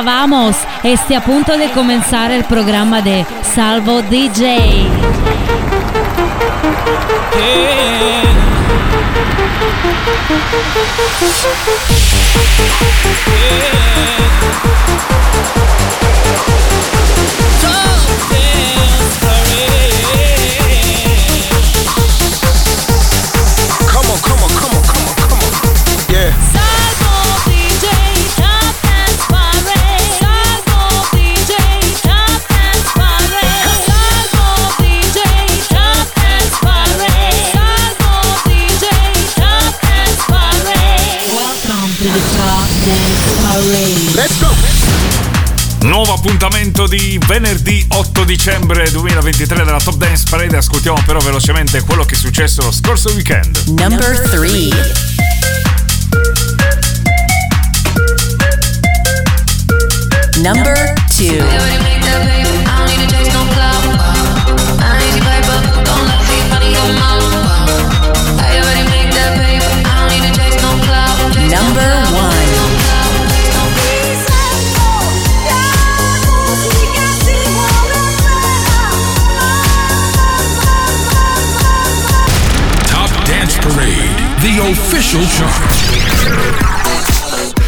arriba, 0.00 0.02
vamos. 0.02 0.56
Este 0.82 1.16
a 1.16 1.20
punto 1.20 1.56
de 1.56 1.70
comenzar 1.70 2.30
el 2.30 2.44
programa 2.44 3.02
de 3.02 3.26
Salvo 3.42 4.02
DJ. 4.02 4.88
Yeah. 7.32 8.20
Yeah. 14.40 14.49
appuntamento 46.30 46.86
di 46.86 47.18
venerdì 47.26 47.84
8 47.88 48.22
dicembre 48.22 48.88
2023 48.92 49.64
della 49.64 49.80
Top 49.80 49.96
Dance 49.96 50.26
Parade. 50.30 50.58
Ascoltiamo 50.58 51.02
però 51.04 51.18
velocemente 51.18 51.82
quello 51.82 52.04
che 52.04 52.14
è 52.14 52.18
successo 52.18 52.62
lo 52.62 52.70
scorso 52.70 53.10
weekend. 53.10 53.64
Number 53.66 54.20
3 54.30 54.38
Number 60.36 60.94
2 61.16 61.68
Number 71.48 71.99
official 84.70 85.26
chart. 85.26 85.74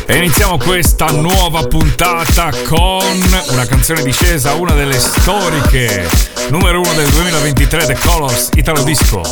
E 0.06 0.17
iniziamo 0.17 0.56
questa 0.58 1.06
nuova 1.06 1.67
puntata 1.67 2.50
con 2.69 3.05
una 3.48 3.67
canzone 3.67 4.03
discesa, 4.03 4.55
una 4.55 4.75
delle 4.75 5.00
storiche, 5.00 6.08
numero 6.50 6.80
uno 6.80 6.92
del 6.92 7.08
2023, 7.08 7.86
The 7.86 7.98
Colors 7.98 8.50
Italo 8.55 8.83
Disco. 8.84 9.23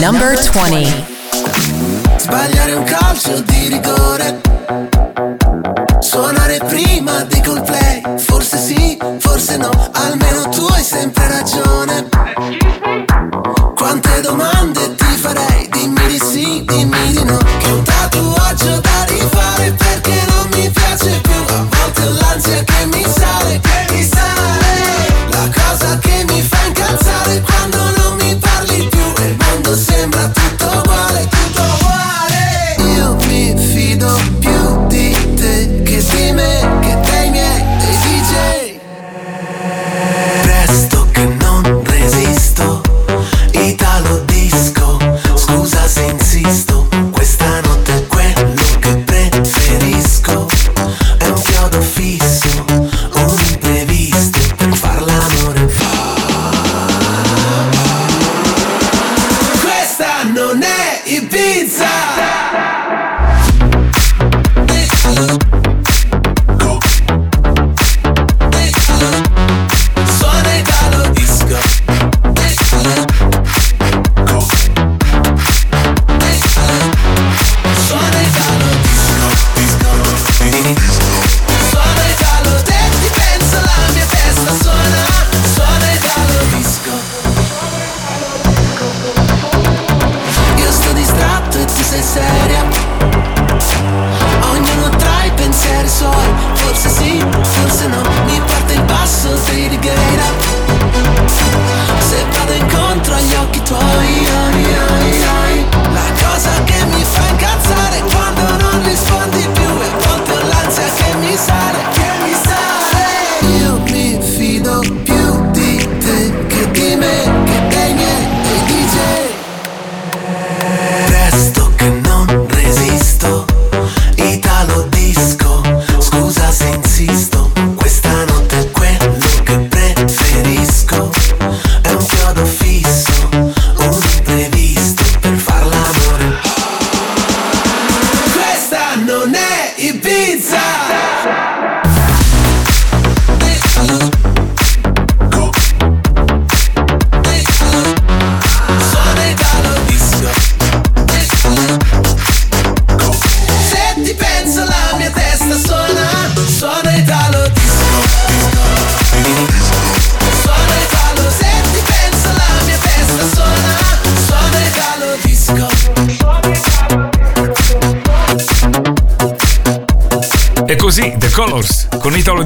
Number 0.00 0.38
20 0.52 1.04
Sbagliare 2.18 2.72
un 2.74 2.84
calcio 2.84 3.40
di 3.40 3.68
rigore 3.68 4.40
Suonare 6.00 6.58
prima 6.66 7.24
di 7.24 7.40
colplay. 7.40 8.02
Forse 8.18 8.58
sì, 8.58 8.98
forse 9.18 9.56
no, 9.56 9.70
almeno 9.92 10.48
tu 10.50 10.66
hai 10.66 10.82
sempre 10.82 11.26
ragione 11.28 11.83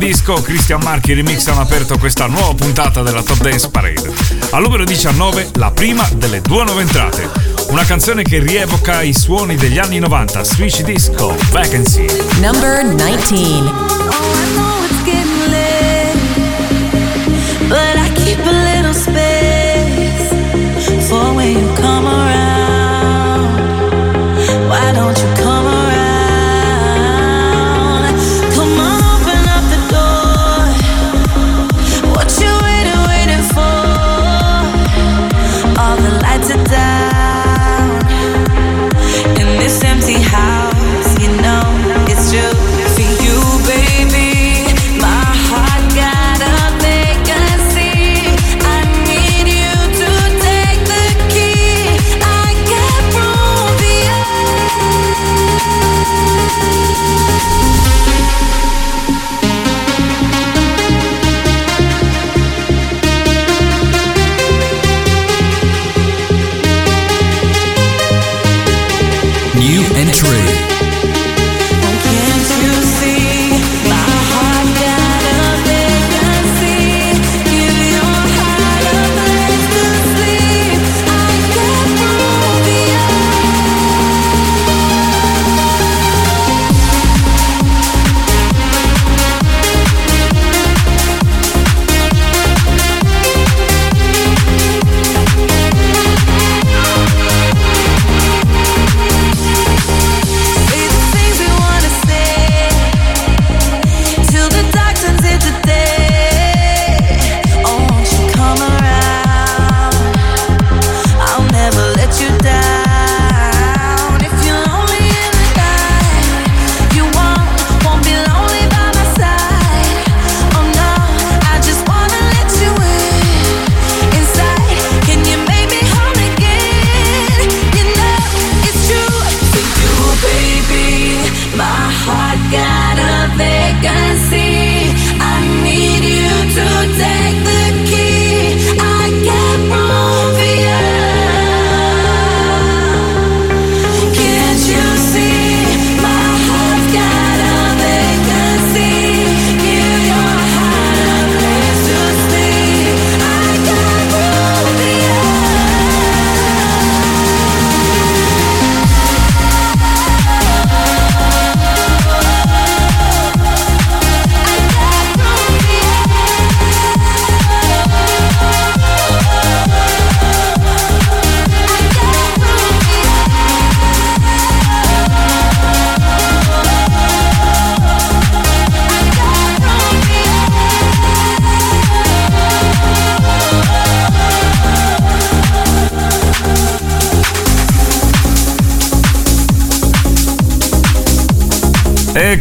disco 0.09 0.41
Cristian 0.41 0.81
Marchi 0.83 1.13
Remix 1.13 1.47
hanno 1.49 1.61
aperto 1.61 1.99
questa 1.99 2.25
nuova 2.29 2.55
puntata 2.55 3.03
della 3.03 3.23
Top 3.23 3.43
Dance 3.43 3.69
Parade. 3.69 4.11
Al 4.53 4.63
numero 4.63 4.85
19 4.85 5.51
la 5.57 5.71
prima 5.71 6.09
delle 6.15 6.41
due 6.41 6.65
nuove 6.65 6.81
entrate, 6.81 7.29
una 7.69 7.85
canzone 7.85 8.23
che 8.23 8.39
rievoca 8.39 9.03
i 9.03 9.13
suoni 9.13 9.57
degli 9.57 9.77
anni 9.77 9.99
90, 9.99 10.45
Switch 10.45 10.81
Disco, 10.81 11.37
Vacancy. 11.51 12.07
Number 12.41 12.87
19 12.95 13.88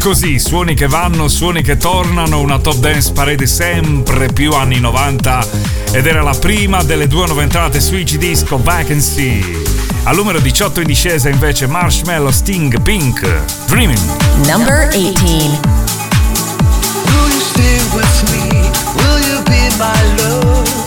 così, 0.08 0.40
suoni 0.40 0.74
che 0.74 0.88
vanno, 0.88 1.28
suoni 1.28 1.62
che 1.62 1.76
tornano, 1.76 2.40
una 2.40 2.60
top 2.60 2.76
dance 2.76 3.12
parade 3.12 3.46
sempre 3.46 4.28
più 4.32 4.54
anni 4.54 4.80
90 4.80 5.46
ed 5.92 6.06
era 6.06 6.22
la 6.22 6.32
prima 6.32 6.82
delle 6.82 7.08
due 7.08 7.26
nuove 7.26 7.44
entrate 7.44 7.82
su 7.82 7.94
IG 7.94 8.16
Disco 8.16 8.58
Vacancy. 8.58 9.44
Al 10.04 10.16
numero 10.16 10.40
18 10.40 10.80
in 10.80 10.88
discesa 10.88 11.28
invece 11.28 11.68
Marshmallow 11.68 12.32
Sting 12.32 12.82
Pink 12.82 13.20
Dreaming. 13.66 14.00
Number 14.46 14.88
18. 14.94 15.60
Will 17.04 17.30
you 17.30 17.42
stay 17.42 17.82
with 17.94 18.32
me? 18.32 18.62
Will 18.96 19.28
you 19.28 19.44
be 19.44 19.70
my 19.78 20.24
love? 20.24 20.87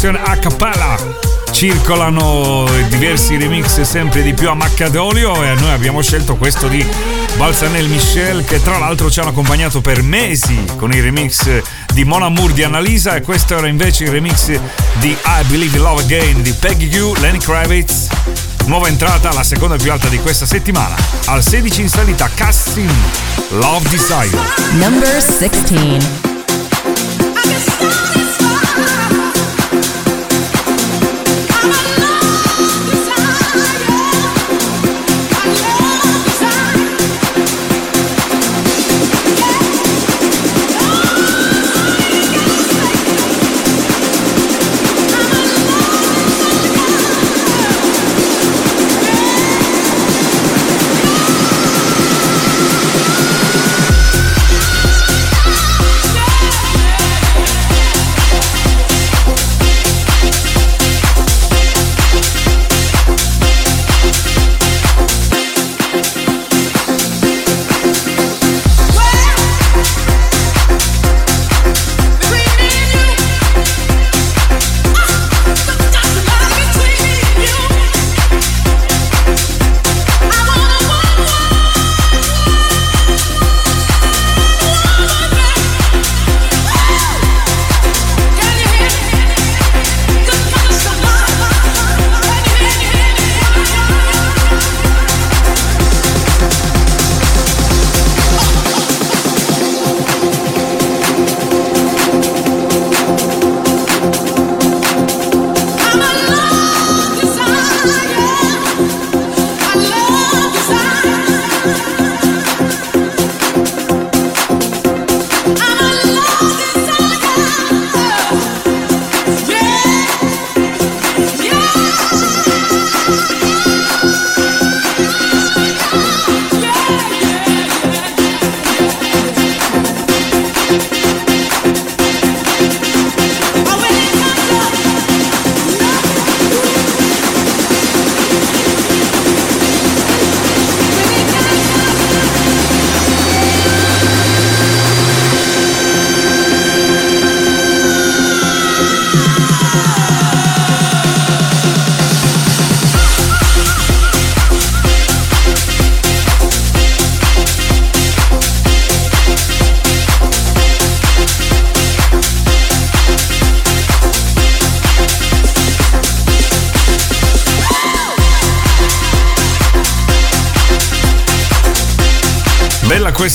versione 0.00 0.22
a 0.24 0.38
cappella. 0.38 0.96
Circolano 1.50 2.66
diversi 2.88 3.36
remix 3.36 3.82
sempre 3.82 4.22
di 4.22 4.32
più 4.32 4.48
a 4.48 4.54
macchia 4.54 4.88
d'olio 4.88 5.42
e 5.42 5.52
noi 5.56 5.72
abbiamo 5.72 6.00
scelto 6.00 6.36
questo 6.36 6.68
di 6.68 6.82
Balsanel 7.36 7.86
Michel 7.86 8.42
che 8.44 8.62
tra 8.62 8.78
l'altro 8.78 9.10
ci 9.10 9.20
hanno 9.20 9.28
accompagnato 9.28 9.82
per 9.82 10.00
mesi 10.00 10.64
con 10.76 10.90
i 10.90 11.00
remix 11.00 11.62
di 11.92 12.04
Mon 12.04 12.22
Amour 12.22 12.52
di 12.52 12.62
Annalisa 12.62 13.14
e 13.14 13.20
questo 13.20 13.58
era 13.58 13.66
invece 13.66 14.04
il 14.04 14.10
remix 14.10 14.58
di 15.00 15.10
I 15.10 15.44
Believe 15.48 15.76
in 15.76 15.82
Love 15.82 16.02
Again 16.04 16.40
di 16.40 16.52
Peggy 16.52 16.88
Q, 16.88 17.18
Lenny 17.18 17.38
Kravitz. 17.38 18.06
Nuova 18.64 18.88
entrata, 18.88 19.34
la 19.34 19.44
seconda 19.44 19.76
più 19.76 19.92
alta 19.92 20.08
di 20.08 20.18
questa 20.18 20.46
settimana. 20.46 20.96
Al 21.26 21.42
16 21.42 21.80
in 21.82 21.88
salita 21.90 22.30
Casting 22.32 22.90
Love 23.50 23.86
Desire. 23.90 24.38
Number 24.78 25.20
16. 25.20 26.28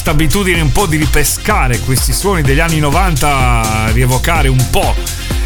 Questa 0.06 0.24
abitudine 0.24 0.62
un 0.62 0.72
po' 0.72 0.86
di 0.86 0.98
ripescare 0.98 1.80
questi 1.80 2.14
suoni 2.14 2.44
degli 2.44 2.60
anni 2.60 2.78
90, 2.78 3.90
rievocare 3.92 4.48
un 4.48 4.70
po' 4.70 4.94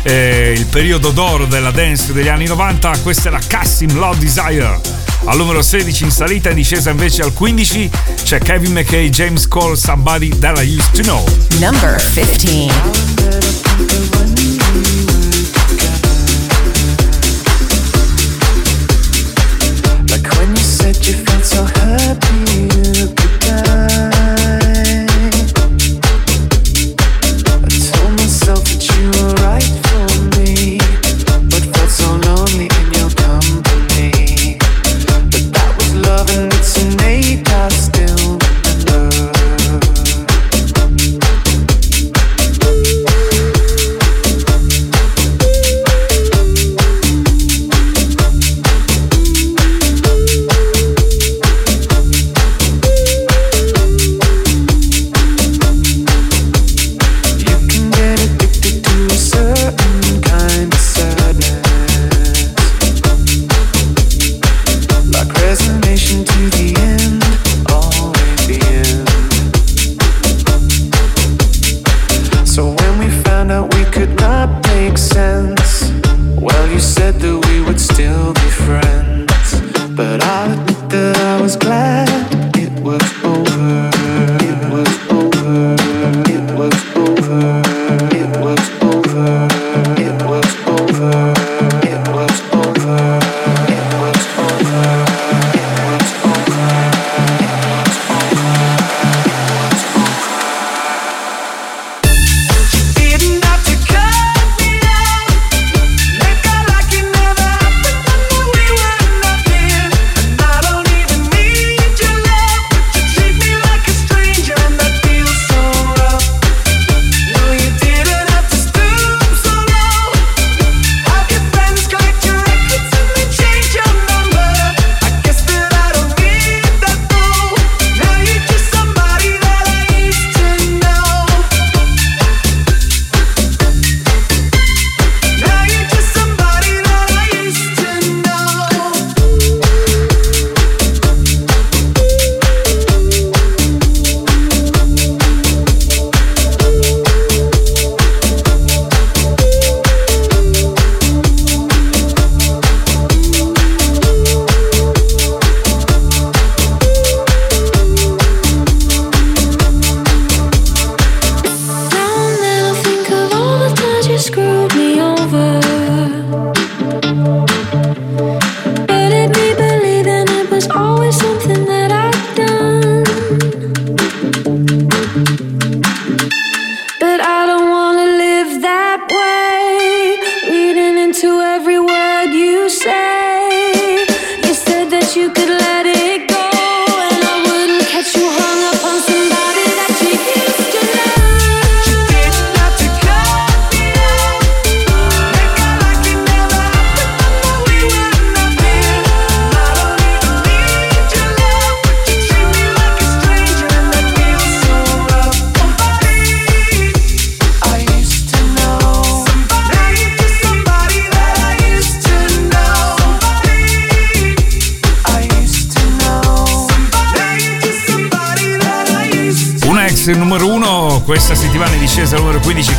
eh, 0.04 0.54
il 0.58 0.66
periodo 0.66 1.12
d'oro 1.12 1.46
della 1.46 1.72
dance 1.72 2.12
degli 2.12 2.28
anni 2.28 2.46
90. 2.46 2.98
Questa 3.02 3.30
è 3.30 3.32
la 3.32 3.40
Cassim 3.46 3.94
Love 3.98 4.18
Desire. 4.18 4.82
Al 5.26 5.38
numero 5.38 5.62
16 5.62 6.04
in 6.04 6.12
salita, 6.12 6.50
in 6.50 6.56
discesa 6.56 6.90
invece 6.90 7.22
al 7.22 7.32
15 7.32 7.90
c'è 8.24 8.40
Kevin 8.40 8.74
McKay, 8.74 9.10
James 9.10 9.48
Cole, 9.48 9.78
Somebody 9.78 10.38
That 10.40 10.62
I 10.62 10.76
Used 10.78 10.92
to 10.92 11.04
Know. 11.04 11.24
Number 11.60 12.02
15. 12.14 13.09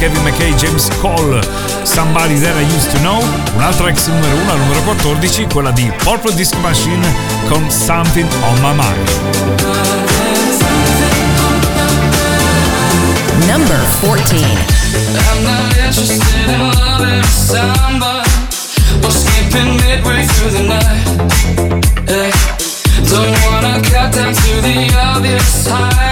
Kevin 0.01 0.23
McKay, 0.23 0.57
James 0.57 0.89
Cole, 1.03 1.43
Somebody 1.85 2.37
That 2.41 2.57
I 2.57 2.65
Used 2.73 2.91
to 2.93 2.99
Know, 3.05 3.21
un'altra 3.55 3.91
ex 3.91 4.07
numero 4.07 4.35
1 4.35 4.49
al 4.49 4.59
numero 4.59 4.81
14, 4.81 5.47
quella 5.53 5.73
di 5.73 5.93
Purple 6.03 6.33
Disco 6.33 6.57
Machine 6.61 7.07
con 7.49 7.71
Something 7.71 8.27
on 8.41 8.61
My 8.63 8.73
Mind. 8.73 9.11
Number 13.45 13.77
14. 14.01 14.41
I'm 14.41 15.45
not 15.45 15.77
interested 15.77 16.49
in 16.49 16.73
loving 16.73 17.23
somebody 17.29 18.31
or 19.05 19.11
skipping 19.13 19.77
midway 19.85 20.25
through 20.25 20.53
the 20.57 20.65
night. 20.65 21.05
Hey, 22.09 22.33
don't 23.05 23.37
wanna 23.45 23.83
cut 23.85 24.15
down 24.17 24.33
to 24.33 24.61
the 24.63 24.97
obvious 24.97 25.69
highlights. 25.69 26.10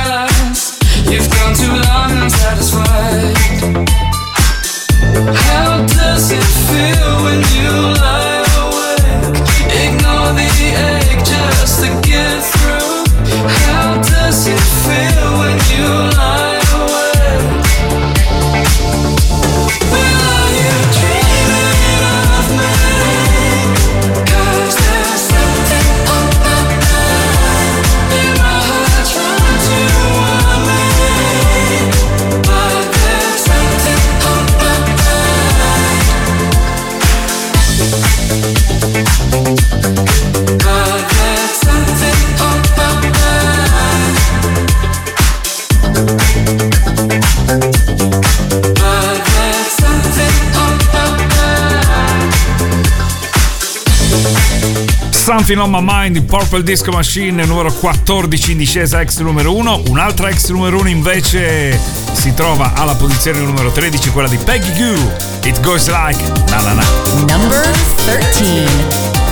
Something 55.48 55.74
on 55.74 55.82
My 55.82 55.92
Mind, 55.92 56.20
Purple 56.26 56.62
Disco 56.62 56.92
Machine, 56.92 57.42
numero 57.46 57.72
14 57.72 58.52
in 58.52 58.58
discesa 58.58 59.00
ex 59.00 59.16
numero 59.20 59.54
1. 59.54 59.84
Un'altra 59.88 60.28
ex 60.28 60.50
numero 60.50 60.76
1 60.76 60.90
invece 60.90 61.80
si 62.12 62.34
trova 62.34 62.74
alla 62.74 62.94
posizione 62.94 63.38
numero 63.38 63.70
13, 63.72 64.10
quella 64.10 64.28
di 64.28 64.36
Peggy 64.36 64.76
Goo. 64.76 65.10
It 65.44 65.58
goes 65.62 65.86
like 65.88 66.22
na 66.50 66.60
na 66.60 66.74
na. 66.74 66.84
Number 67.26 67.66
13. 68.04 69.27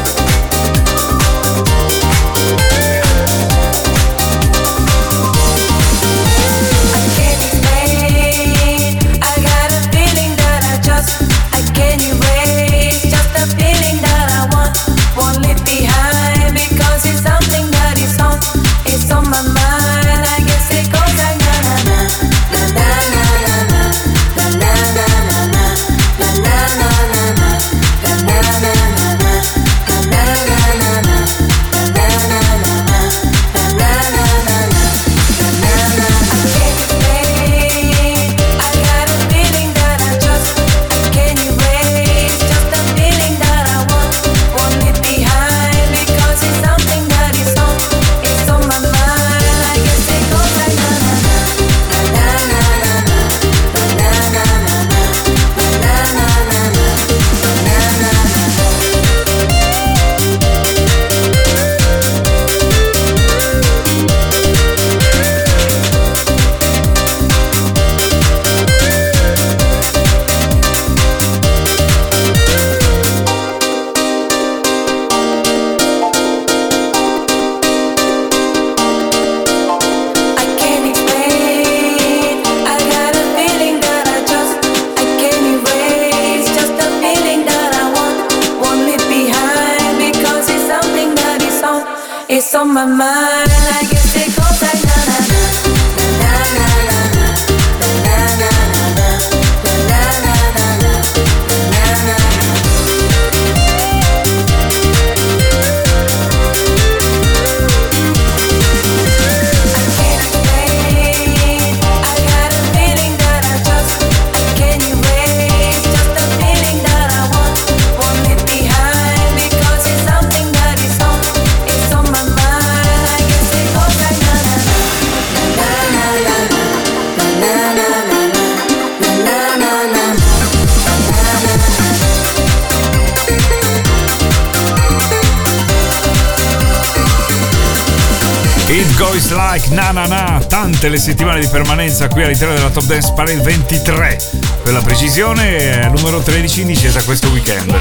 It 138.69 138.97
Goes 138.99 139.31
Like 139.31 139.73
Na 139.73 139.93
Na 139.93 140.07
Na, 140.07 140.41
tante 140.49 140.89
le 140.89 140.99
settimane 140.99 141.39
di 141.41 141.47
permanenza 141.47 142.09
qui 142.09 142.25
all'interno 142.25 142.55
della 142.55 142.69
Top 142.69 142.83
Dance 142.85 143.13
Parade 143.15 143.41
23. 143.41 144.19
Per 144.65 144.73
la 144.73 144.81
precisione, 144.81 145.83
è 145.83 145.89
numero 145.89 146.19
13 146.19 146.63
in 146.63 146.67
discesa 146.67 147.03
questo 147.05 147.29
weekend. 147.29 147.73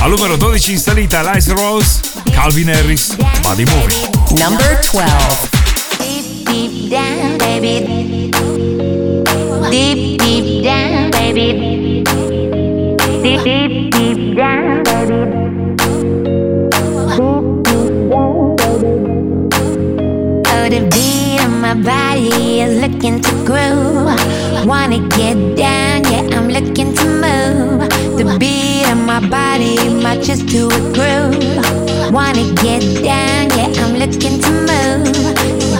Al 0.00 0.10
numero 0.10 0.36
12 0.36 0.72
in 0.72 0.78
salita 0.78 1.32
Lice 1.32 1.54
Rose, 1.54 2.00
Calvin 2.30 2.68
Harris, 2.68 3.16
Body 3.40 3.64
Movie. 3.64 4.10
Number 4.36 4.78
12. 4.90 5.48
Deep, 5.98 6.48
deep 6.50 6.88
down, 6.90 7.36
baby. 7.38 8.30
Deep, 9.70 10.18
deep 10.18 10.62
down, 10.62 11.08
baby. 11.10 12.02
Deep, 13.22 13.42
deep, 13.42 13.90
deep 13.90 14.34
down, 14.36 14.82
baby. 14.82 15.43
My 21.74 21.82
body 21.82 22.60
is 22.60 22.80
looking 22.80 23.20
to 23.20 23.30
groove. 23.44 24.66
Wanna 24.66 25.00
get 25.08 25.56
down, 25.56 26.04
yeah, 26.04 26.36
I'm 26.36 26.48
looking 26.48 26.94
to 26.94 27.04
move. 27.04 27.88
The 28.16 28.36
beat 28.38 28.88
of 28.90 28.98
my 28.98 29.20
body 29.28 29.76
matches 30.02 30.44
to 30.52 30.68
a 30.68 30.80
groove. 30.94 32.12
Wanna 32.12 32.44
get 32.62 32.82
down, 33.02 33.50
yeah, 33.58 33.72
I'm 33.82 33.94
looking 33.96 34.40
to 34.40 34.50
move. 34.50 35.73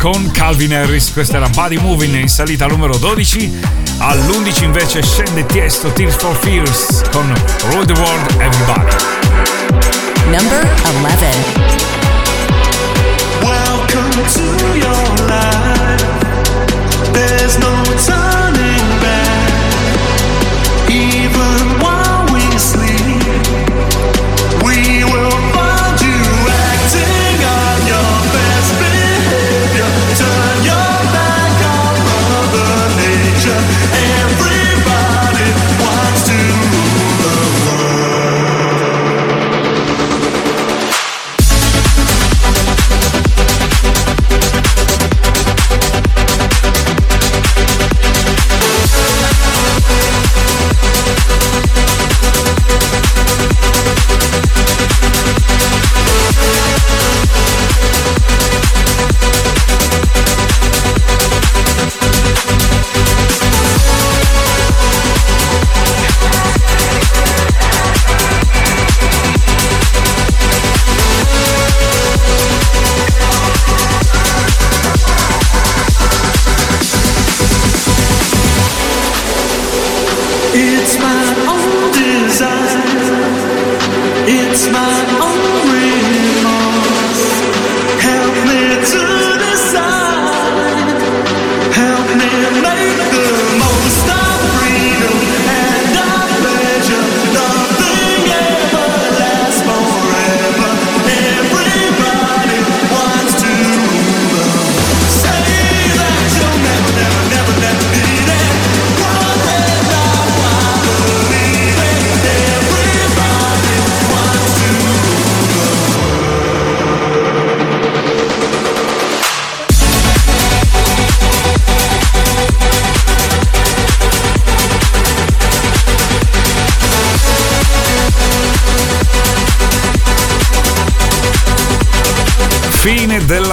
Con 0.00 0.30
Calvin 0.30 0.72
Harris, 0.72 1.12
questa 1.12 1.36
era 1.36 1.48
Body 1.48 1.76
Moving 1.76 2.14
in 2.14 2.28
salita 2.28 2.64
al 2.64 2.70
numero 2.70 2.96
12, 2.96 3.50
all'11 3.98 4.64
invece 4.64 5.02
scende 5.02 5.44
Tiesto 5.44 5.92
Tears 5.92 6.16
for 6.16 6.34
Fears 6.36 7.02
con 7.12 7.30
Rule 7.70 7.84
the 7.84 7.92
World 7.92 8.30
Everybody. 8.38 8.96
Number 10.30 10.66
11. 11.02 11.26
Welcome 13.42 14.24
to 14.32 14.78
your 14.78 15.09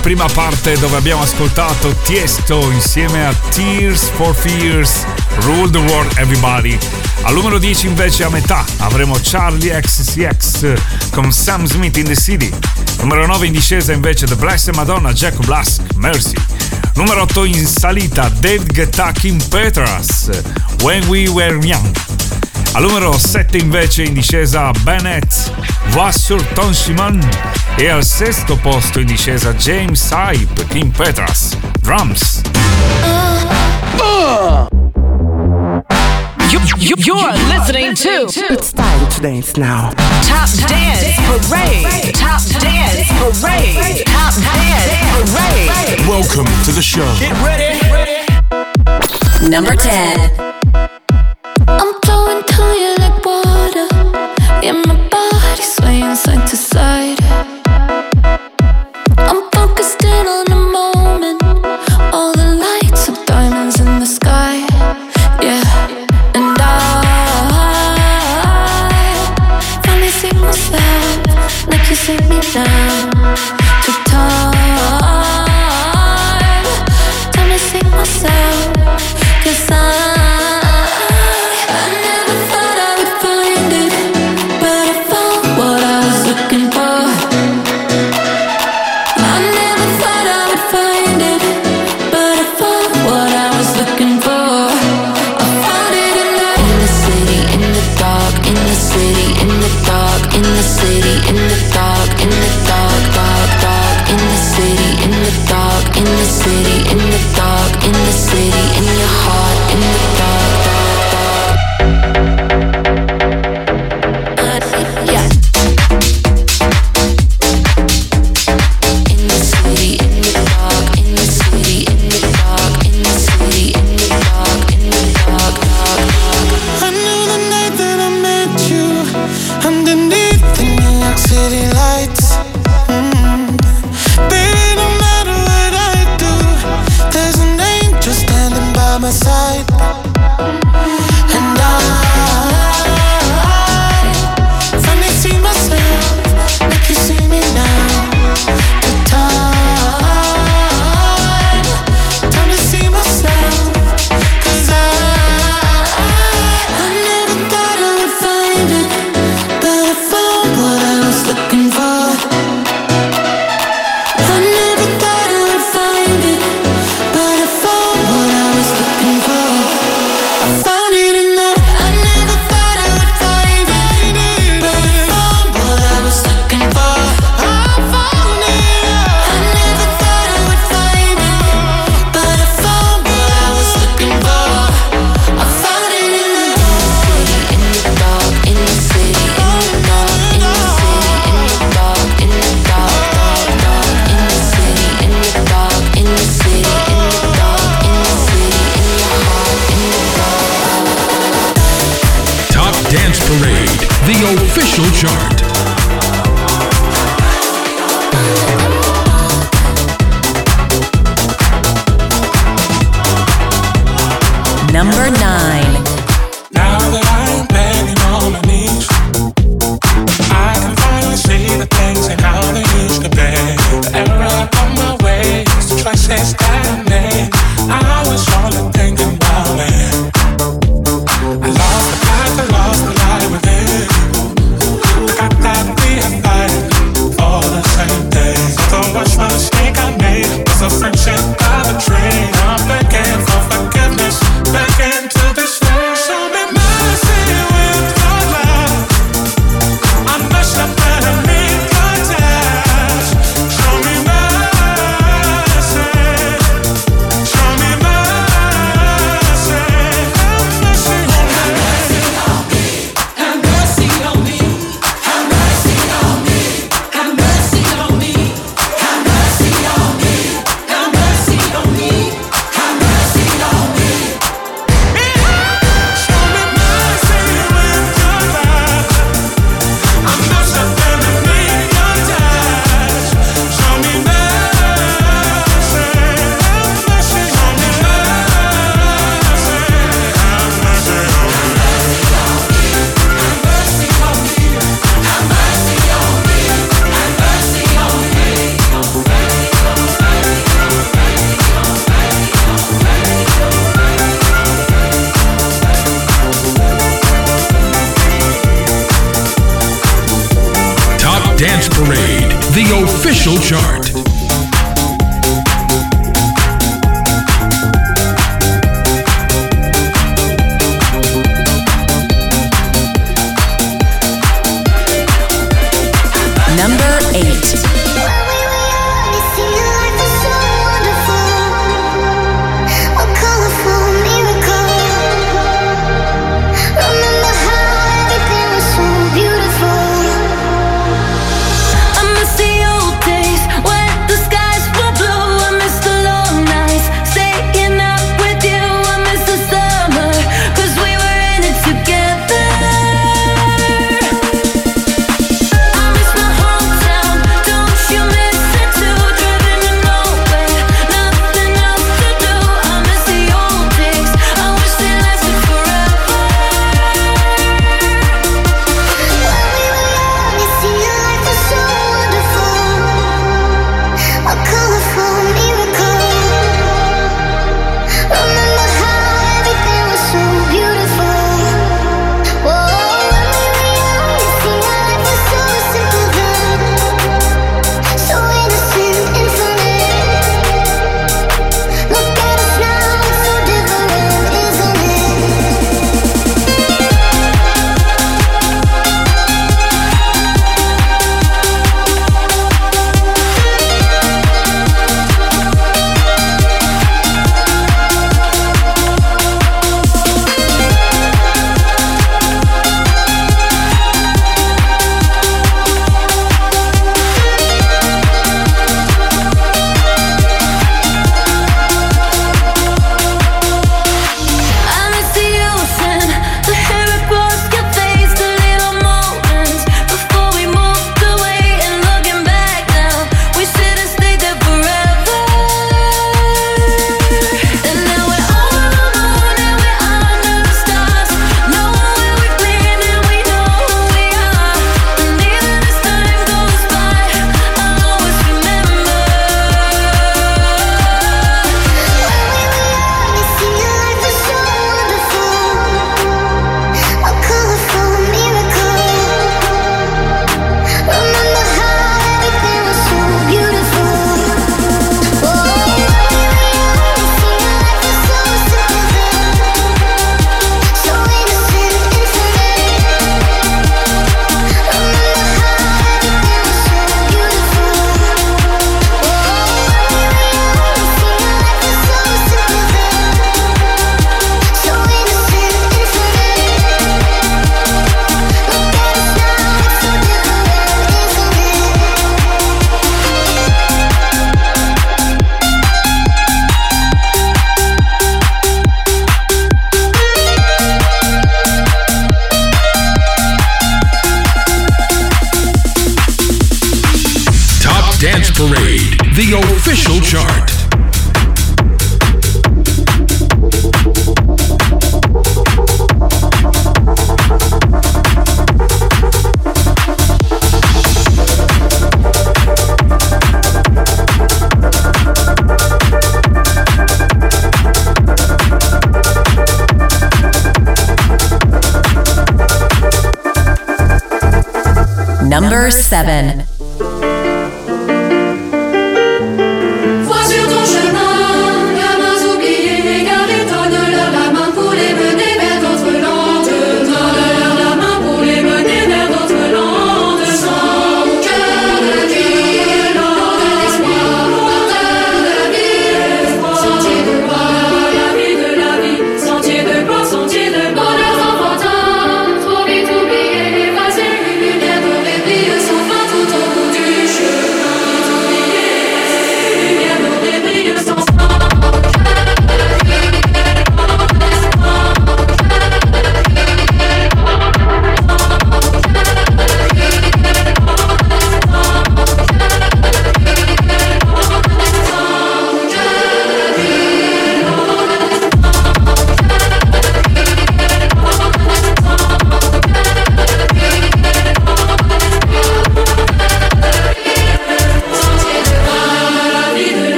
prima 0.00 0.26
parte 0.26 0.78
dove 0.78 0.96
abbiamo 0.96 1.22
ascoltato 1.22 1.94
Tiesto 2.02 2.70
insieme 2.70 3.26
a 3.26 3.34
Tears 3.50 4.10
for 4.14 4.34
Fears, 4.34 5.04
Rule 5.40 5.70
the 5.70 5.78
World 5.78 6.16
Everybody. 6.18 6.78
Al 7.22 7.34
numero 7.34 7.58
10 7.58 7.86
invece 7.86 8.24
a 8.24 8.28
metà 8.28 8.64
avremo 8.78 9.18
Charlie 9.20 9.78
XCX 9.80 11.10
con 11.10 11.32
Sam 11.32 11.64
Smith 11.66 11.96
in 11.96 12.04
the 12.04 12.14
City. 12.14 12.50
Numero 13.00 13.26
9 13.26 13.46
in 13.46 13.52
discesa 13.52 13.92
invece 13.92 14.26
The 14.26 14.36
Blessed 14.36 14.74
Madonna 14.74 15.12
Jack 15.12 15.36
Blask, 15.44 15.80
Mercy. 15.94 16.36
Numero 16.94 17.22
8 17.22 17.46
in 17.46 17.66
salita 17.66 18.30
David 18.40 18.72
Guetta 18.72 19.12
Kim 19.12 19.38
Petras, 19.48 20.28
When 20.82 21.06
We 21.08 21.28
Were 21.28 21.58
Young. 21.64 21.96
Al 22.72 22.82
numero 22.82 23.16
7 23.16 23.58
invece 23.58 24.02
in 24.02 24.14
discesa 24.14 24.70
Bennett, 24.82 25.52
Va 25.90 26.12
sur 26.12 26.42
Ton 26.54 26.74
Simon 26.74 27.18
e 27.78 27.88
al 27.88 28.04
sesto 28.04 28.56
posto 28.56 28.98
in 28.98 29.06
discesa 29.06 29.54
James 29.54 30.10
Hype, 30.10 30.66
Kim 30.66 30.90
Petras, 30.90 31.56
Drums. 31.80 32.40
You, 36.50 36.60
you, 36.76 36.94
you're 36.98 37.32
listening 37.46 37.94
to 37.94 38.26
It's 38.50 38.72
time 38.72 39.08
to 39.10 39.20
dance 39.20 39.56
now. 39.56 39.90
Top 40.26 40.48
Dance 40.66 41.14
Parade. 41.24 42.12
Top 42.14 42.42
Dance 42.60 43.06
Parade. 43.20 44.02
Top 44.06 44.34
Dance 44.34 44.98
Parade. 45.12 46.08
Welcome 46.08 46.46
to 46.64 46.72
the 46.72 46.82
show. 46.82 47.06
Number 49.48 49.76
10. 49.76 50.30
I'm 51.68 51.94
flowing 52.02 52.42
to 52.42 52.62
you 52.74 52.96
like 52.98 53.24
water. 53.24 53.86
Yeah, 54.62 54.82
my 54.84 55.07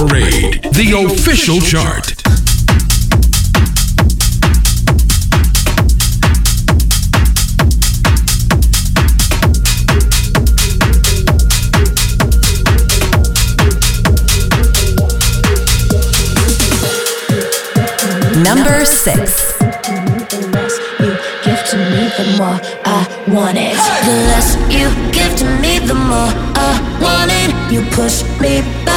Parade, 0.00 0.62
the 0.72 0.92
official 1.04 1.60
chart. 1.60 2.16
Number 18.42 18.86
6. 18.86 19.58
give 21.44 21.62
to 21.66 21.76
me, 21.76 22.08
the 22.16 22.36
more 22.38 22.58
I 22.86 23.06
want 23.28 23.58
it. 23.58 23.76
The 24.06 24.14
less 24.30 24.56
you 24.72 24.88
give 25.12 25.36
to 25.40 25.44
me, 25.60 25.78
the 25.78 25.94
more 25.94 26.32
I 26.56 26.98
want 27.02 27.30
it. 27.30 27.50
You 27.70 27.82
push 27.90 28.22
me 28.40 28.62
back 28.86 28.89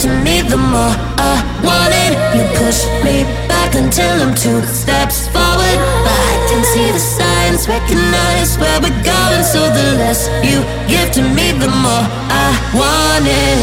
To 0.00 0.08
me, 0.20 0.42
the 0.42 0.56
more 0.56 0.94
I 1.16 1.40
want 1.64 1.92
it. 2.04 2.12
You 2.36 2.44
push 2.60 2.84
me 3.04 3.24
back 3.48 3.74
until 3.74 4.12
I'm 4.20 4.34
two 4.34 4.60
steps 4.66 5.28
forward. 5.28 5.78
But 6.04 6.18
I 6.32 6.36
can 6.48 6.62
see 6.64 6.90
the 6.92 6.98
signs, 6.98 7.68
recognize 7.68 8.58
where 8.58 8.78
we're 8.80 9.02
going. 9.02 9.42
So 9.44 9.60
the 9.72 9.96
less 9.96 10.28
you 10.44 10.60
give 10.88 11.10
to 11.16 11.22
me, 11.22 11.52
the 11.52 11.68
more 11.68 12.04
I 12.28 12.48
want 12.76 13.24
it. 13.24 13.58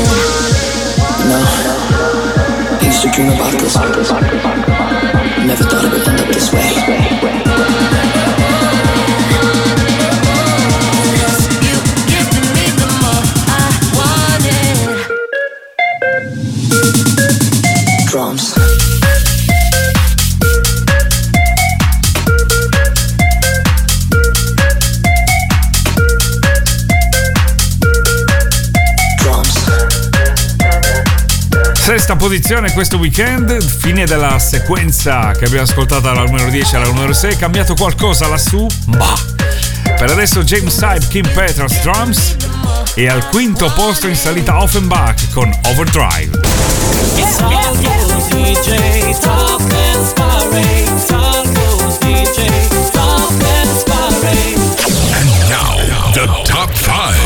No, 1.30 1.40
used 2.82 3.04
to 3.04 3.10
dream 3.12 3.30
about 3.34 3.54
this. 3.60 3.76
Never 5.46 5.64
thought 5.70 5.86
it 5.86 5.92
would 5.92 6.08
end 6.08 6.20
up 6.20 6.28
this 6.34 6.52
way. 6.52 7.93
posizione 32.24 32.72
questo 32.72 32.96
weekend, 32.96 33.62
fine 33.62 34.06
della 34.06 34.40
sequenza 34.40 35.32
che 35.32 35.44
abbiamo 35.44 35.64
ascoltato 35.64 36.04
dalla 36.04 36.24
numero 36.24 36.50
10 36.50 36.78
alla 36.78 36.86
numero 36.86 37.12
6, 37.12 37.34
è 37.34 37.38
cambiato 37.38 37.74
qualcosa 37.76 38.30
lassù? 38.30 38.66
Bah! 38.86 39.20
Per 39.84 40.10
adesso 40.10 40.42
James 40.42 40.74
Hype, 40.80 41.06
Kim 41.10 41.30
Petras, 41.34 41.82
Drums 41.82 42.38
e 42.96 43.10
al 43.10 43.28
quinto 43.28 43.70
posto 43.74 44.08
in 44.08 44.16
salita 44.16 44.58
Offenbach 44.62 45.34
con 45.34 45.52
Overdrive. 45.66 46.40
Yeah, 47.18 47.50
yeah, 47.50 47.72
yeah. 47.82 47.92
And 55.12 55.28
now 55.50 55.76
the 56.14 56.26
top 56.46 56.72
5. 56.72 57.20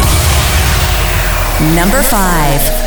Number 1.75 2.03
5 2.03 2.86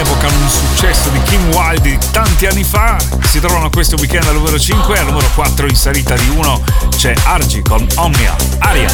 evocano 0.00 0.36
un 0.38 0.48
successo 0.48 1.10
di 1.10 1.20
Kim 1.24 1.52
Wilde 1.54 1.90
di 1.90 1.98
tanti 2.10 2.46
anni 2.46 2.64
fa. 2.64 2.96
Si 3.24 3.38
trovano 3.40 3.68
questo 3.70 3.96
weekend 3.96 4.26
al 4.26 4.34
numero 4.34 4.58
5 4.58 4.94
e 4.94 4.98
al 4.98 5.06
numero 5.06 5.28
4 5.34 5.66
in 5.66 5.76
salita 5.76 6.14
di 6.14 6.28
1 6.28 6.62
c'è 6.96 7.14
Argi 7.24 7.62
con 7.62 7.86
Omnia, 7.96 8.34
Aria. 8.60 8.90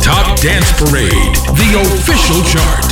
Top 0.00 0.40
Dance 0.40 0.72
Parade, 0.74 1.30
the 1.54 1.76
official 1.76 2.42
chart. 2.44 2.91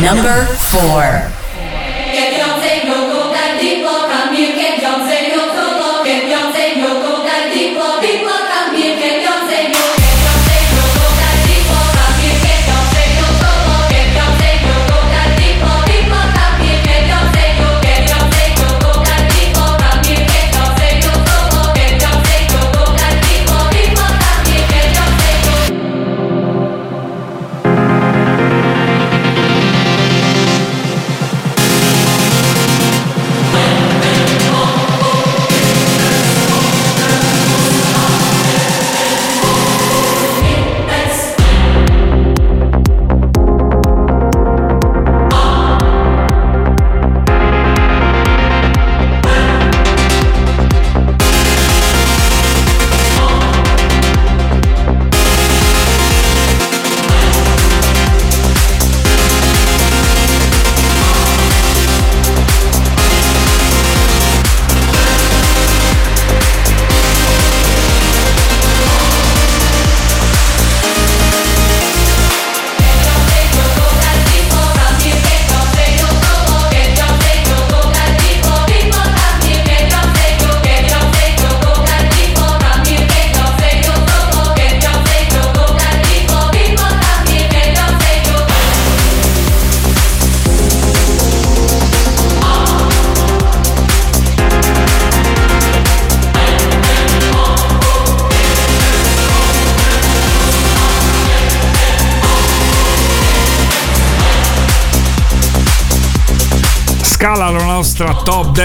Number 0.00 0.46
four. 0.46 1.39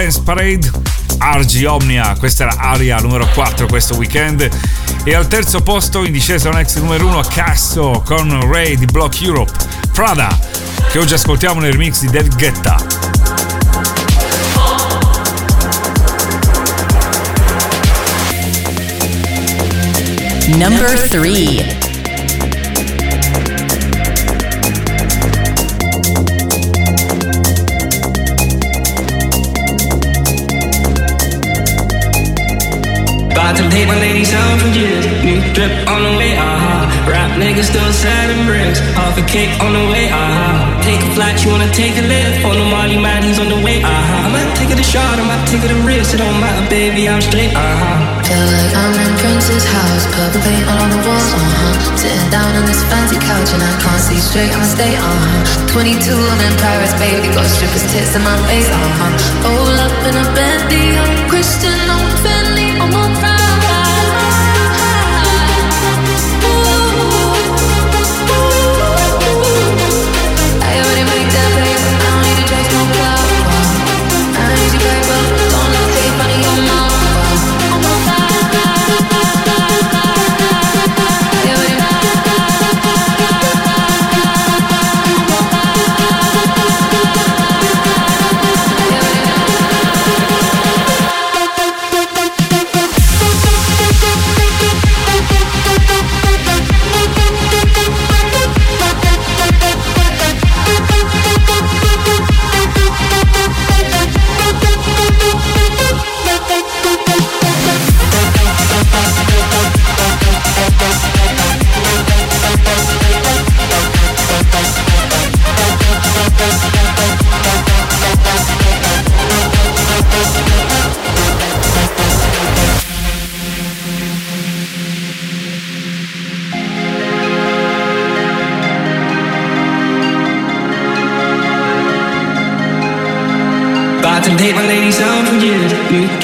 Dance 0.05 0.21
Parade, 0.21 0.71
RG 1.17 1.65
Omnia, 1.67 2.15
questa 2.19 2.43
era 2.43 2.55
aria 2.57 2.97
numero 2.97 3.27
4 3.33 3.65
questo 3.65 3.95
weekend. 3.95 4.47
E 5.03 5.15
al 5.15 5.27
terzo 5.27 5.61
posto 5.61 6.03
in 6.03 6.11
discesa 6.11 6.49
un 6.49 6.59
ex 6.59 6.75
numero 6.77 7.07
1 7.07 7.21
Casso 7.33 8.03
con 8.05 8.51
Ray 8.51 8.77
di 8.77 8.85
Block 8.85 9.19
Europe, 9.23 9.51
Prada, 9.93 10.27
che 10.91 10.99
oggi 10.99 11.15
ascoltiamo 11.15 11.59
nel 11.59 11.71
remix 11.71 12.01
di 12.01 12.09
Del 12.09 12.27
Guetta. 12.27 12.77
Number 20.49 21.07
3 21.09 21.84
niggas 37.55 37.71
still 37.71 37.93
selling 37.93 38.43
bricks. 38.45 38.79
Half 38.99 39.15
a 39.17 39.23
cake 39.23 39.55
on 39.63 39.71
the 39.71 39.87
way, 39.87 40.11
aha. 40.11 40.75
Take 40.83 40.99
a 40.99 41.11
flight, 41.15 41.39
you 41.43 41.51
wanna 41.51 41.71
take 41.71 41.95
a 41.95 42.03
lift. 42.03 42.43
On 42.43 42.51
the 42.51 42.67
Molly 42.67 42.99
man, 42.99 43.23
he's 43.23 43.39
on 43.39 43.47
the 43.47 43.59
way, 43.63 43.79
aha. 43.79 44.27
I 44.27 44.29
might 44.35 44.51
take 44.59 44.71
it 44.75 44.79
a 44.79 44.83
shot, 44.83 45.15
I 45.15 45.23
might 45.23 45.47
take 45.47 45.63
it 45.63 45.71
a 45.71 45.79
risk. 45.87 46.13
It 46.13 46.19
don't 46.19 46.39
matter, 46.43 46.67
baby, 46.69 47.07
I'm 47.07 47.21
straight, 47.21 47.55
aha. 47.55 47.91
Feel 48.27 48.47
like 48.51 48.73
I'm 48.75 48.95
in 48.99 49.13
Prince's 49.23 49.63
house, 49.63 50.03
purple 50.11 50.41
paint 50.43 50.67
all 50.67 50.83
on 50.83 50.89
the 50.91 50.99
walls, 51.07 51.31
uh-huh. 51.31 51.95
Sitting 51.95 52.29
down 52.29 52.51
on 52.59 52.65
this 52.67 52.83
fancy 52.91 53.19
couch 53.23 53.49
and 53.55 53.63
I 53.63 53.71
can't 53.79 54.03
see 54.03 54.19
straight, 54.19 54.51
I'ma 54.51 54.67
stay, 54.67 54.91
uh-huh. 54.99 55.71
22, 55.71 56.11
I'm 56.11 56.41
in 56.43 56.55
Paris, 56.59 56.91
baby, 56.99 57.31
got 57.31 57.47
strippers 57.47 57.87
tits 57.87 58.15
in 58.15 58.23
my 58.27 58.35
face, 58.51 58.67
uh-huh. 58.67 59.47
Roll 59.47 59.75
up 59.79 59.95
in 60.03 60.15
a 60.19 60.25
Bentley, 60.35 60.99
I'm 60.99 61.29
Christian, 61.31 61.79
I'm 61.87 62.07
Fendi, 62.19 62.67
I'm 62.83 62.91
on 62.91 63.15
fire. 63.15 63.34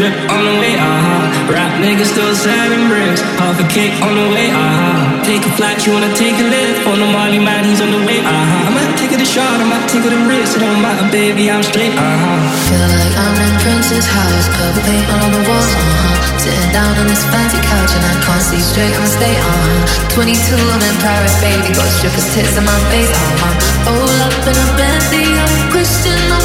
Drip 0.01 0.17
on 0.33 0.41
the 0.49 0.55
way, 0.57 0.73
aha. 0.81 1.29
Rap 1.53 1.77
niggas 1.77 2.09
still 2.09 2.33
selling 2.33 2.89
bricks. 2.89 3.21
Half 3.37 3.61
a 3.61 3.67
cake 3.69 3.93
on 4.01 4.17
the 4.17 4.27
way, 4.33 4.49
aha. 4.49 5.21
Take 5.21 5.45
a 5.45 5.51
flight, 5.53 5.77
you 5.85 5.93
wanna 5.93 6.09
take 6.17 6.33
a 6.41 6.47
lift. 6.49 6.89
On 6.89 6.97
the 6.97 7.05
Molly 7.05 7.37
man, 7.37 7.61
he's 7.69 7.81
on 7.85 7.93
the 7.93 8.01
way, 8.01 8.17
aha. 8.25 8.65
I 8.65 8.69
might 8.73 8.93
take 8.97 9.13
it 9.13 9.21
a 9.21 9.29
shot, 9.29 9.61
I 9.61 9.65
might 9.69 9.85
take 9.93 10.01
it 10.01 10.09
a 10.09 10.21
risk. 10.25 10.57
It 10.57 10.65
don't 10.65 10.81
matter, 10.81 11.05
baby, 11.13 11.53
I'm 11.53 11.61
straight, 11.61 11.93
aha. 11.93 12.33
Feel 12.65 12.89
like 12.97 13.13
I'm 13.13 13.37
in 13.45 13.53
Prince's 13.61 14.07
house, 14.09 14.47
purple 14.57 14.81
paint 14.89 15.05
on 15.21 15.29
the 15.37 15.41
walls, 15.45 15.69
uh-huh. 15.69 16.41
Sitting 16.41 16.71
down 16.73 16.97
on 16.97 17.05
this 17.05 17.21
fancy 17.29 17.61
couch 17.61 17.93
and 17.93 18.01
I 18.01 18.15
can't 18.25 18.41
see 18.41 18.57
straight, 18.57 18.93
I'ma 18.97 19.05
stay, 19.05 19.35
uh-huh. 19.37 20.17
22, 20.17 20.57
I'm 20.57 20.81
in 20.81 20.97
Paris, 21.05 21.37
baby, 21.45 21.77
got 21.77 21.85
strippers 21.93 22.25
tits 22.33 22.57
in 22.57 22.65
my 22.65 22.79
face, 22.89 23.13
uh-huh. 23.13 23.93
All 23.93 24.17
up 24.25 24.33
in 24.49 24.57
a 24.57 24.67
Bentley, 24.73 25.29
I'm 25.29 25.53
Christian, 25.69 26.17
I'm 26.33 26.41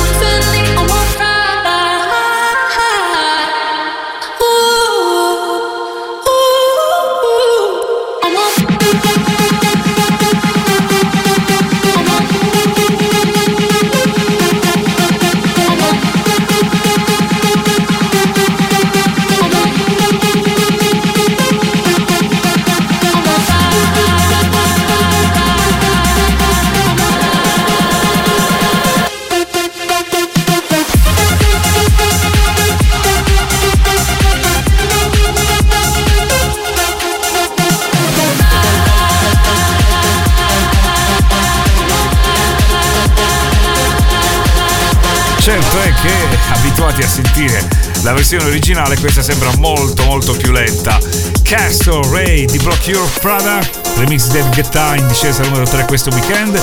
abituati 46.97 47.03
a 47.03 47.09
sentire 47.09 47.69
la 48.03 48.13
versione 48.13 48.45
originale 48.45 48.97
questa 48.99 49.23
sembra 49.23 49.51
molto 49.57 50.05
molto 50.05 50.33
più 50.33 50.53
lenta. 50.53 50.99
Castle 51.43 52.09
Ray 52.11 52.47
di 52.47 52.59
Block 52.59 52.87
Europe 52.87 53.19
Prada, 53.21 53.59
remix 53.97 54.27
del 54.29 54.49
Guetta 54.51 54.95
in 54.97 55.07
discesa 55.07 55.43
numero 55.43 55.65
3 55.65 55.85
questo 55.85 56.11
weekend. 56.11 56.61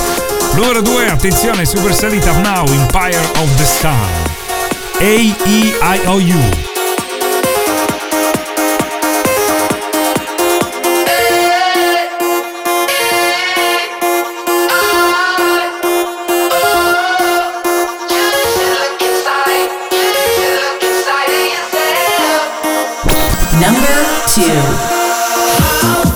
Numero 0.54 0.80
2, 0.82 1.08
attenzione, 1.08 1.64
super 1.64 1.94
salita 1.94 2.32
Now, 2.38 2.66
Empire 2.66 3.28
of 3.36 3.54
the 3.56 3.64
Sun. 3.64 4.08
A-E-I-O-U. 5.00 6.73
Two. 24.26 26.13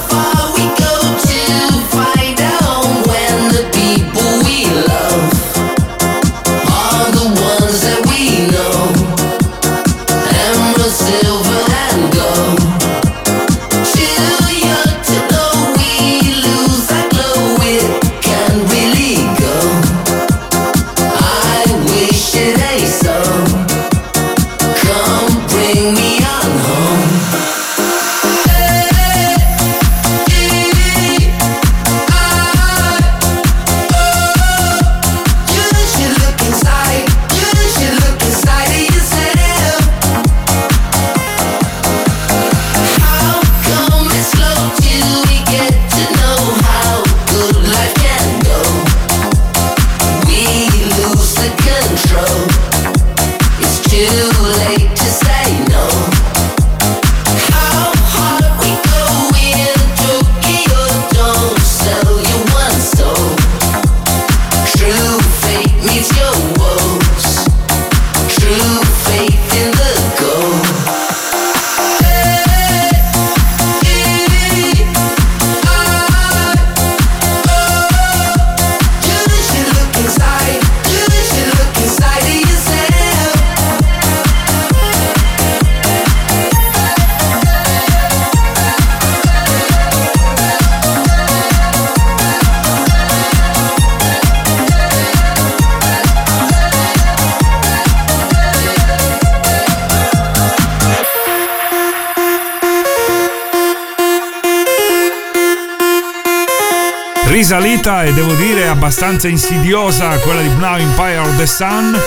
risalita 107.28 108.04
e 108.04 108.12
devo 108.12 108.32
dire 108.34 108.68
abbastanza 108.68 109.28
insidiosa 109.28 110.16
quella 110.18 110.40
di 110.40 110.48
Now 110.56 110.76
Empire 110.76 111.18
of 111.18 111.36
the 111.36 111.46
Sun. 111.46 112.00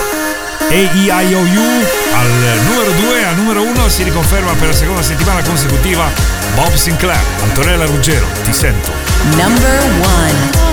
e 0.68 0.88
AEIOU 1.10 1.84
al 2.14 2.28
numero 2.64 2.90
2 2.92 3.24
al 3.24 3.36
numero 3.36 3.62
1 3.62 3.88
si 3.88 4.02
riconferma 4.02 4.52
per 4.52 4.68
la 4.68 4.72
seconda 4.72 5.02
settimana 5.02 5.42
consecutiva 5.42 6.10
Bob 6.54 6.72
Sinclair, 6.74 7.20
Antonella 7.42 7.84
Ruggero, 7.84 8.26
ti 8.44 8.52
sento. 8.52 8.90
Number 9.36 9.82
1 10.00 10.71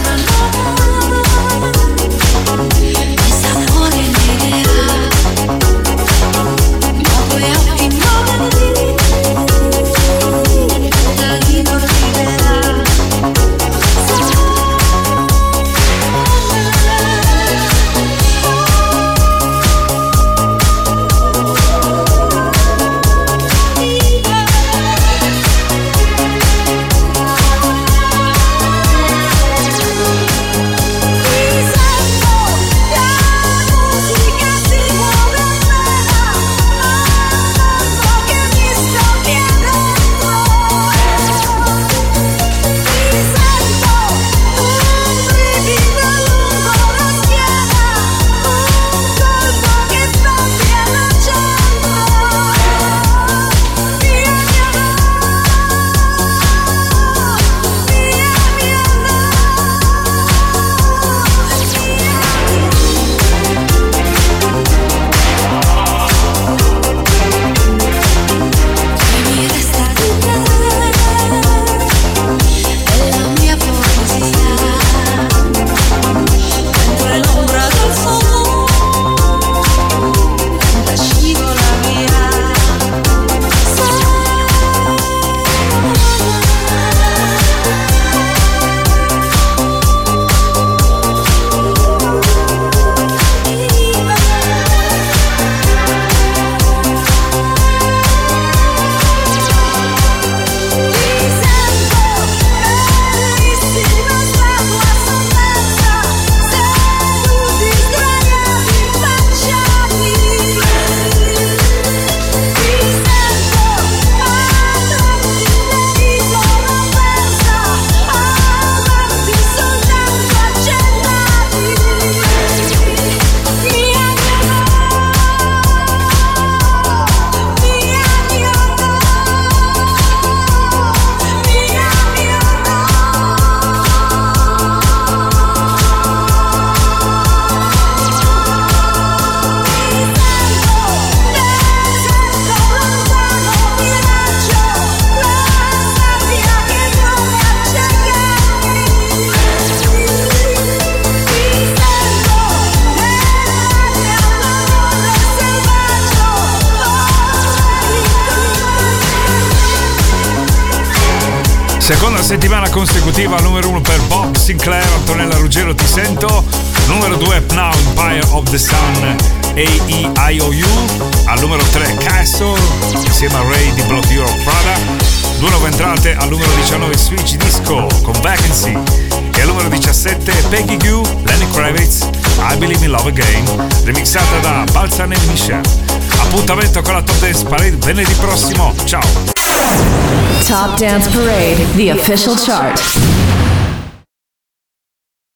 Dance 190.79 191.13
Parade, 191.13 191.57
the 191.75 191.89
official 191.89 192.37
chart. 192.37 192.79